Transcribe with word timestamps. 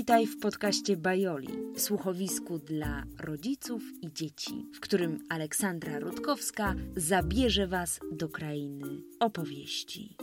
Witaj 0.00 0.26
w 0.26 0.40
podcaście 0.40 0.96
Bajoli, 0.96 1.48
słuchowisku 1.76 2.58
dla 2.58 3.02
rodziców 3.18 3.82
i 4.02 4.12
dzieci, 4.12 4.66
w 4.74 4.80
którym 4.80 5.18
Aleksandra 5.28 5.98
Rutkowska 5.98 6.74
zabierze 6.96 7.66
Was 7.66 8.00
do 8.12 8.28
krainy 8.28 9.02
opowieści. 9.20 10.16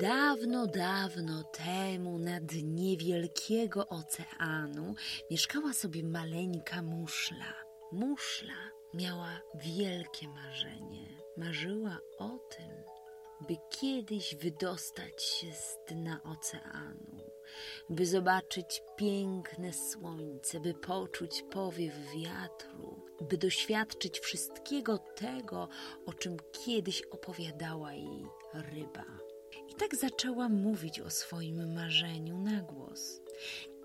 Dawno, 0.00 0.66
dawno 0.66 1.44
temu 1.44 2.18
na 2.18 2.40
dnie 2.40 2.96
wielkiego 2.96 3.88
oceanu 3.88 4.94
mieszkała 5.30 5.72
sobie 5.72 6.04
maleńka 6.04 6.82
muszla. 6.82 7.54
Muszla 7.92 8.70
miała 8.94 9.40
wielkie 9.54 10.28
marzenie. 10.28 11.08
Marzyła 11.36 11.98
o 12.18 12.28
tym, 12.28 12.96
by 13.40 13.56
kiedyś 13.70 14.34
wydostać 14.34 15.22
się 15.22 15.52
z 15.52 15.78
dna 15.88 16.20
oceanu, 16.22 17.30
by 17.90 18.06
zobaczyć 18.06 18.82
piękne 18.96 19.72
słońce, 19.72 20.60
by 20.60 20.74
poczuć 20.74 21.44
powiew 21.50 21.94
wiatru, 22.16 23.02
by 23.20 23.38
doświadczyć 23.38 24.18
wszystkiego 24.18 24.98
tego, 24.98 25.68
o 26.06 26.12
czym 26.12 26.36
kiedyś 26.52 27.02
opowiadała 27.02 27.92
jej 27.92 28.26
ryba. 28.54 29.04
I 29.68 29.74
tak 29.74 29.96
zaczęła 29.96 30.48
mówić 30.48 31.00
o 31.00 31.10
swoim 31.10 31.74
marzeniu 31.74 32.38
na 32.38 32.62
głos. 32.62 33.20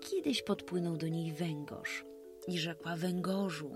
Kiedyś 0.00 0.42
podpłynął 0.42 0.96
do 0.96 1.08
niej 1.08 1.32
węgorz 1.32 2.04
i 2.48 2.58
rzekła: 2.58 2.96
Węgorzu, 2.96 3.70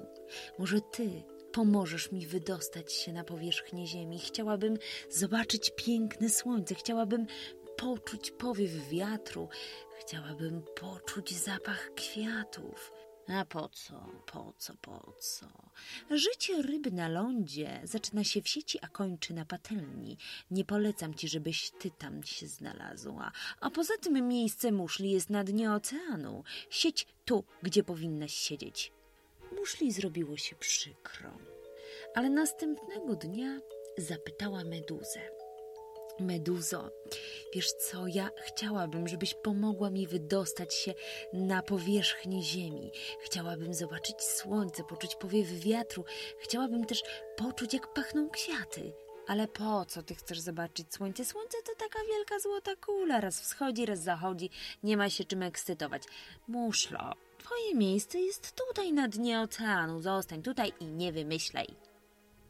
może 0.59 0.81
ty 0.81 1.23
pomożesz 1.57 2.13
mi 2.13 2.27
wydostać 2.27 2.93
się 2.93 3.13
na 3.13 3.25
powierzchnię 3.25 3.87
ziemi. 3.87 4.19
Chciałabym 4.19 4.79
zobaczyć 5.11 5.73
piękne 5.77 6.29
słońce, 6.31 6.75
chciałabym 6.75 7.27
poczuć 7.77 8.31
powiew 8.31 8.89
wiatru, 8.89 9.49
chciałabym 10.01 10.63
poczuć 10.81 11.37
zapach 11.37 11.91
kwiatów. 11.95 12.93
A 13.29 13.45
po 13.45 13.69
co, 13.69 14.07
po 14.27 14.53
co, 14.59 14.75
po 14.75 15.13
co? 15.21 15.47
Życie 16.11 16.63
ryby 16.63 16.91
na 16.91 17.09
lądzie 17.09 17.81
zaczyna 17.85 18.25
się 18.25 18.43
w 18.43 18.49
sieci, 18.49 18.79
a 18.83 18.89
kończy 18.89 19.35
na 19.35 19.45
patelni. 19.45 20.17
Nie 20.51 20.65
polecam 20.65 21.15
ci, 21.15 21.29
żebyś 21.29 21.71
ty 21.71 21.91
tam 21.91 22.23
się 22.23 22.49
znalazła. 22.49 23.33
A 23.61 23.71
poza 23.71 23.95
tym 24.01 24.29
miejsce 24.29 24.73
muszli 24.73 25.11
jest 25.11 25.31
na 25.31 25.45
dnie 25.45 25.73
oceanu. 25.73 26.45
Sieć 26.71 27.07
tu, 27.25 27.45
gdzie 27.63 27.85
powinnaś 27.85 28.35
siedzieć. 28.35 28.96
Muszli 29.53 29.93
zrobiło 29.93 30.37
się 30.37 30.57
przykro, 30.57 31.31
ale 32.15 32.31
następnego 32.31 33.15
dnia 33.15 33.61
zapytała 33.99 34.65
Meduzę. 34.65 35.21
Meduzo, 36.21 36.91
wiesz 37.55 37.73
co, 37.73 38.07
ja 38.07 38.31
chciałabym, 38.47 39.09
żebyś 39.09 39.35
pomogła 39.35 39.91
mi 39.91 40.07
wydostać 40.07 40.75
się 40.75 40.95
na 41.33 41.63
powierzchnię 41.63 42.43
ziemi. 42.43 42.91
Chciałabym 43.21 43.75
zobaczyć 43.75 44.23
słońce, 44.23 44.85
poczuć 44.85 45.15
powiew 45.15 45.49
wiatru. 45.49 46.05
Chciałabym 46.39 46.85
też 46.85 47.03
poczuć, 47.37 47.75
jak 47.75 47.93
pachną 47.93 48.31
kwiaty. 48.31 48.93
Ale 49.27 49.49
po 49.49 49.85
co 49.85 50.03
ty 50.03 50.15
chcesz 50.15 50.41
zobaczyć 50.41 50.95
słońce? 50.95 51.25
Słońce 51.25 51.59
to 51.63 51.73
taka 51.75 51.99
wielka 52.09 52.39
złota 52.39 52.77
kula, 52.77 53.21
raz 53.21 53.41
wschodzi, 53.41 53.87
raz 53.87 54.03
zachodzi, 54.03 54.51
nie 54.83 54.97
ma 54.97 55.11
się 55.11 55.25
czym 55.25 55.43
ekscytować. 55.43 56.03
Muszlo, 56.49 57.13
twoje 57.47 57.75
miejsce 57.75 58.21
jest 58.21 58.55
tutaj 58.55 58.93
na 58.93 59.09
dnie 59.09 59.41
oceanu, 59.41 60.01
zostań 60.01 60.43
tutaj 60.43 60.73
i 60.81 60.85
nie 60.85 61.13
wymyślaj. 61.13 61.67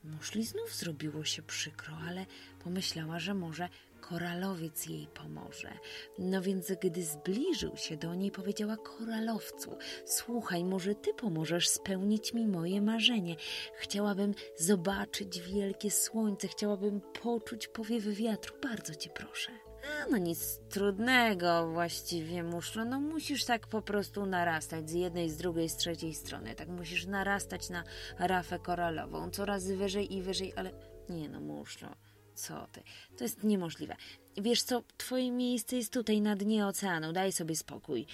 Muszli 0.05 0.45
znów 0.45 0.75
zrobiło 0.75 1.25
się 1.25 1.43
przykro, 1.43 1.95
ale 2.09 2.27
pomyślała, 2.65 3.19
że 3.19 3.35
może 3.35 3.69
koralowiec 4.01 4.87
jej 4.87 5.07
pomoże. 5.07 5.73
No 6.19 6.43
więc, 6.43 6.73
gdy 6.83 7.05
zbliżył 7.05 7.77
się 7.77 7.97
do 7.97 8.15
niej, 8.15 8.31
powiedziała 8.31 8.77
koralowcu: 8.77 9.79
Słuchaj, 10.07 10.65
może 10.65 10.95
ty 10.95 11.15
pomożesz 11.15 11.69
spełnić 11.69 12.35
mi 12.35 12.47
moje 12.47 12.83
marzenie. 12.83 13.37
Chciałabym 13.79 14.35
zobaczyć 14.59 15.41
wielkie 15.41 15.91
słońce, 15.91 16.49
chciałabym 16.49 17.01
poczuć 17.01 17.69
powiew 17.69 18.05
wiatru. 18.05 18.55
Bardzo 18.63 18.95
cię 18.95 19.11
proszę. 19.11 19.66
No 20.11 20.19
nic 20.19 20.61
trudnego 20.71 21.71
właściwie, 21.73 22.43
muszlo. 22.43 22.85
No 22.85 23.01
musisz 23.01 23.45
tak 23.45 23.67
po 23.67 23.83
prostu 23.83 24.27
narastać 24.27 24.91
z 24.91 24.93
jednej, 24.93 25.31
z 25.31 25.37
drugiej, 25.37 25.69
z 25.69 25.77
trzeciej 25.77 26.15
strony. 26.15 26.55
Tak 26.55 26.69
musisz 26.69 27.07
narastać 27.07 27.71
na 27.71 27.85
rafę 28.19 28.59
koralową, 28.59 29.31
coraz 29.31 29.67
wyżej 29.67 30.15
i 30.15 30.23
wyżej, 30.23 30.53
ale 30.57 30.73
nie 31.09 31.29
no, 31.29 31.41
muszlo. 31.41 31.89
Co 32.35 32.67
ty? 32.73 32.83
To 33.17 33.25
jest 33.25 33.45
niemożliwe. 33.45 33.97
Wiesz 34.37 34.63
co, 34.63 34.83
twoje 34.97 35.31
miejsce 35.31 35.77
jest 35.77 35.93
tutaj 35.93 36.21
na 36.21 36.37
dnie 36.37 36.67
oceanu, 36.67 37.13
daj 37.13 37.33
sobie 37.33 37.57
spokój. 37.57 38.07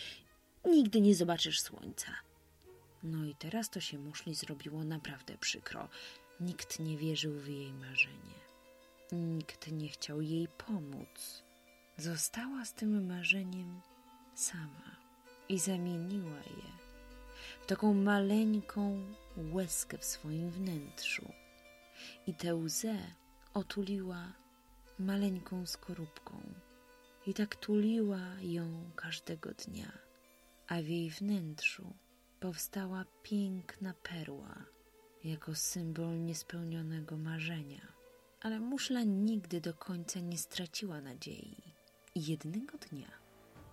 Nigdy 0.64 1.00
nie 1.00 1.14
zobaczysz 1.14 1.60
słońca. 1.60 2.12
No 3.02 3.24
i 3.24 3.34
teraz 3.34 3.70
to 3.70 3.80
się 3.80 3.98
muszli 3.98 4.34
zrobiło 4.34 4.84
naprawdę 4.84 5.38
przykro. 5.38 5.88
Nikt 6.40 6.80
nie 6.80 6.96
wierzył 6.96 7.32
w 7.32 7.48
jej 7.48 7.72
marzenie. 7.72 8.42
Nikt 9.12 9.72
nie 9.72 9.88
chciał 9.88 10.20
jej 10.20 10.48
pomóc. 10.48 11.42
Została 11.98 12.64
z 12.64 12.72
tym 12.72 13.06
marzeniem 13.06 13.80
sama 14.34 14.96
i 15.48 15.58
zamieniła 15.58 16.38
je 16.38 16.72
w 17.62 17.66
taką 17.66 17.94
maleńką 17.94 18.98
łezkę 19.36 19.98
w 19.98 20.04
swoim 20.04 20.50
wnętrzu. 20.50 21.32
I 22.26 22.34
tę 22.34 22.54
łzę 22.54 22.98
otuliła 23.54 24.32
maleńką 24.98 25.66
skorupką 25.66 26.40
i 27.26 27.34
tak 27.34 27.56
tuliła 27.56 28.40
ją 28.42 28.90
każdego 28.96 29.50
dnia, 29.54 29.92
a 30.68 30.82
w 30.82 30.88
jej 30.88 31.10
wnętrzu 31.10 31.94
powstała 32.40 33.04
piękna 33.22 33.94
perła 33.94 34.64
jako 35.24 35.54
symbol 35.54 36.24
niespełnionego 36.24 37.16
marzenia. 37.16 37.92
Ale 38.40 38.60
muszla 38.60 39.02
nigdy 39.02 39.60
do 39.60 39.74
końca 39.74 40.20
nie 40.20 40.38
straciła 40.38 41.00
nadziei 41.00 41.71
jednego 42.14 42.78
dnia 42.78 43.10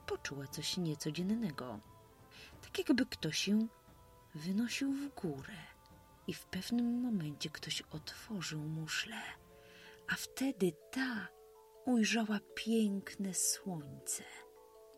poczuła 0.08 0.48
coś 0.48 0.78
niecodziennego, 0.78 1.80
tak 2.62 2.78
jakby 2.78 3.06
ktoś 3.06 3.48
ją 3.48 3.68
wynosił 4.36 4.94
w 4.94 5.16
górę 5.16 5.58
i 6.28 6.34
w 6.34 6.46
pewnym 6.46 7.02
momencie 7.02 7.50
ktoś 7.50 7.82
otworzył 7.82 8.60
muszlę 8.60 9.22
a 10.10 10.16
wtedy 10.16 10.72
ta 10.92 11.28
ujrzała 11.86 12.40
piękne 12.56 13.34
słońce, 13.34 14.24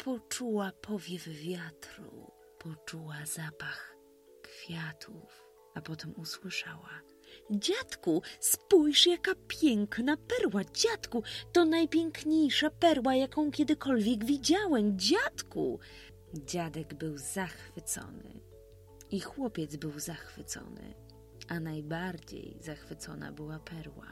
poczuła 0.04 0.72
powiew 0.72 1.28
wiatru, 1.28 2.32
poczuła 2.60 3.26
zapach 3.26 3.96
kwiatów, 4.42 5.44
a 5.76 5.82
potem 5.82 6.14
usłyszała: 6.18 7.02
Dziadku, 7.52 8.22
spójrz, 8.40 9.08
jaka 9.08 9.32
piękna 9.48 10.18
perła! 10.18 10.62
Dziadku, 10.64 11.24
to 11.52 11.66
najpiękniejsza 11.66 12.70
perła, 12.70 13.16
jaką 13.16 13.52
kiedykolwiek 13.52 14.26
widziałem! 14.26 15.00
Dziadku! 15.00 15.80
Dziadek 16.34 16.94
był 16.94 17.18
zachwycony 17.18 18.40
i 19.12 19.20
chłopiec 19.20 19.76
był 19.76 20.00
zachwycony, 20.00 20.94
a 21.48 21.60
najbardziej 21.60 22.58
zachwycona 22.62 23.32
była 23.32 23.60
perła. 23.60 24.08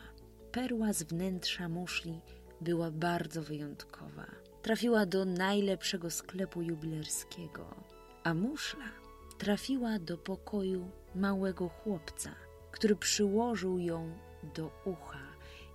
Perła 0.52 0.94
z 0.94 1.04
wnętrza 1.04 1.70
muszli 1.70 2.22
była 2.62 2.92
bardzo 2.92 3.44
wyjątkowa. 3.44 4.26
Trafiła 4.62 5.06
do 5.06 5.26
najlepszego 5.26 6.10
sklepu 6.10 6.62
jubilerskiego, 6.62 7.84
a 8.24 8.34
muszla 8.34 8.90
trafiła 9.38 10.00
do 10.00 10.18
pokoju 10.18 10.92
małego 11.16 11.70
chłopca, 11.70 12.36
który 12.72 12.96
przyłożył 12.96 13.80
ją 13.80 14.18
do 14.56 14.72
ucha 14.86 15.28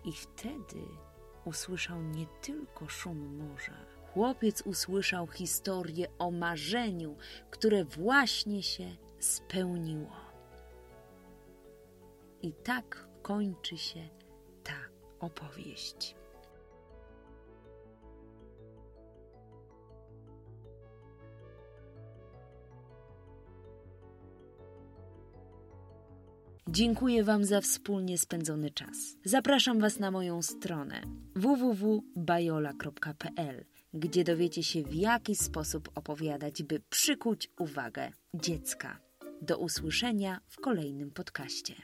i 0.04 0.12
wtedy 0.12 0.82
usłyszał 1.44 2.02
nie 2.02 2.26
tylko 2.26 2.88
szum 2.88 3.36
morza. 3.36 3.76
Chłopiec 4.12 4.62
usłyszał 4.62 5.26
historię 5.26 6.06
o 6.18 6.30
marzeniu, 6.30 7.16
które 7.50 7.84
właśnie 7.84 8.62
się 8.62 8.96
spełniło. 9.18 10.16
I 12.42 12.52
tak 12.52 13.08
kończy 13.22 13.78
się 13.78 14.08
ta 14.62 14.76
opowieść. 15.20 16.14
Dziękuję 26.74 27.24
Wam 27.24 27.44
za 27.44 27.60
wspólnie 27.60 28.18
spędzony 28.18 28.70
czas. 28.70 29.16
Zapraszam 29.24 29.80
Was 29.80 29.98
na 29.98 30.10
moją 30.10 30.42
stronę 30.42 31.02
www.bajola.pl, 31.36 33.64
gdzie 33.94 34.24
dowiecie 34.24 34.62
się, 34.62 34.82
w 34.82 34.94
jaki 34.94 35.36
sposób 35.36 35.90
opowiadać, 35.94 36.62
by 36.62 36.80
przykuć 36.90 37.50
uwagę 37.58 38.10
dziecka. 38.34 38.98
Do 39.42 39.58
usłyszenia 39.58 40.40
w 40.48 40.60
kolejnym 40.60 41.10
podcaście. 41.10 41.74